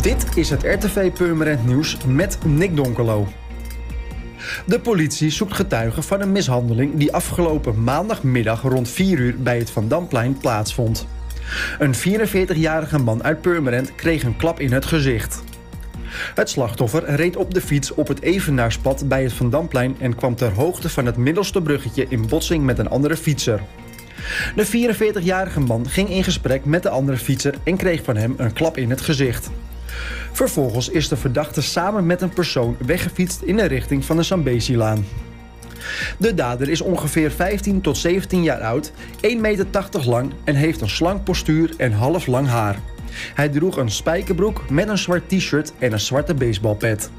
[0.00, 3.28] Dit is het RTV Purmerend Nieuws met Nick Donkelo.
[4.66, 9.70] De politie zoekt getuigen van een mishandeling die afgelopen maandagmiddag rond 4 uur bij het
[9.70, 11.06] Van Damplein plaatsvond.
[11.78, 15.42] Een 44-jarige man uit Purmerend kreeg een klap in het gezicht.
[16.34, 20.34] Het slachtoffer reed op de fiets op het Evenaarspad bij het Van Damplein en kwam
[20.34, 23.60] ter hoogte van het middelste bruggetje in botsing met een andere fietser.
[24.56, 28.52] De 44-jarige man ging in gesprek met de andere fietser en kreeg van hem een
[28.52, 29.50] klap in het gezicht.
[30.32, 35.04] Vervolgens is de verdachte samen met een persoon weggefietst in de richting van de Zambezi-laan.
[36.18, 39.68] De dader is ongeveer 15 tot 17 jaar oud, 1,80 meter
[40.04, 42.78] lang en heeft een slank postuur en half lang haar.
[43.34, 47.10] Hij droeg een spijkerbroek met een zwart t-shirt en een zwarte baseballpet.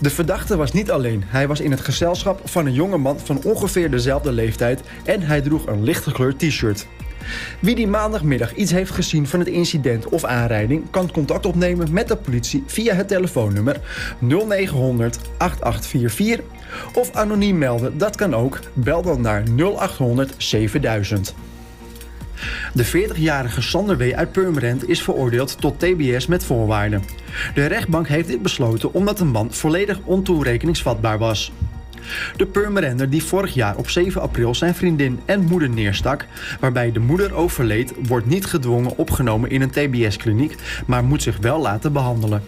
[0.00, 1.22] De verdachte was niet alleen.
[1.26, 5.40] Hij was in het gezelschap van een jonge man van ongeveer dezelfde leeftijd en hij
[5.40, 6.86] droeg een lichtgekleurd t-shirt.
[7.60, 12.08] Wie die maandagmiddag iets heeft gezien van het incident of aanrijding, kan contact opnemen met
[12.08, 13.80] de politie via het telefoonnummer
[14.18, 16.44] 0900 8844
[16.94, 17.98] of anoniem melden.
[17.98, 18.60] Dat kan ook.
[18.72, 21.34] Bel dan naar 0800 7000.
[22.72, 24.12] De 40-jarige Sander W.
[24.14, 27.02] uit Purmerend is veroordeeld tot TBS met voorwaarden.
[27.54, 31.52] De rechtbank heeft dit besloten omdat de man volledig ontoerekeningsvatbaar was.
[32.36, 36.26] De Purmerender die vorig jaar op 7 april zijn vriendin en moeder neerstak,
[36.60, 40.54] waarbij de moeder overleed, wordt niet gedwongen opgenomen in een TBS-kliniek,
[40.86, 42.42] maar moet zich wel laten behandelen.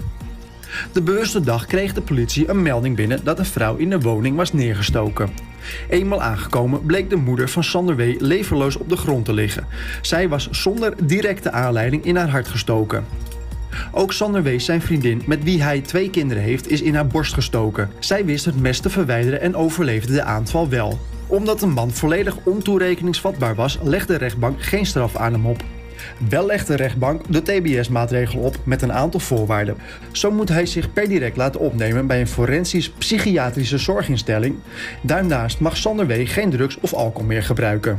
[0.93, 4.37] De bewuste dag kreeg de politie een melding binnen dat een vrouw in de woning
[4.37, 5.31] was neergestoken.
[5.89, 8.15] Eenmaal aangekomen bleek de moeder van Sander W.
[8.19, 9.67] levenloos op de grond te liggen.
[10.01, 13.05] Zij was zonder directe aanleiding in haar hart gestoken.
[13.91, 17.35] Ook Sander Wees, zijn vriendin, met wie hij twee kinderen heeft, is in haar borst
[17.35, 17.91] gestoken.
[17.99, 20.99] Zij wist het mes te verwijderen en overleefde de aanval wel.
[21.27, 25.65] Omdat de man volledig ontoerekeningsvatbaar was, legde de rechtbank geen straf aan hem op.
[26.29, 29.77] Wel legt de rechtbank de TBS-maatregel op met een aantal voorwaarden.
[30.13, 34.57] Zo moet hij zich per direct laten opnemen bij een forensisch-psychiatrische zorginstelling.
[35.03, 36.13] Daarnaast mag Sander W.
[36.25, 37.99] geen drugs of alcohol meer gebruiken.